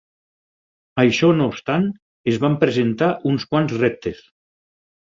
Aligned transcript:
Això 1.03 1.29
no 1.41 1.49
obstant, 1.51 1.87
es 2.33 2.41
van 2.47 2.57
presentar 2.67 3.13
uns 3.33 3.49
quants 3.55 3.81
reptes. 3.87 4.29